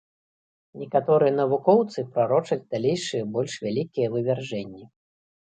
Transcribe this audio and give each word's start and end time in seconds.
Некаторыя 0.83 1.33
навукоўцы 1.41 2.05
прарочаць 2.15 2.59
далейшыя, 2.73 3.29
больш 3.37 3.53
вялікія 3.67 4.07
вывяржэнні. 4.17 4.83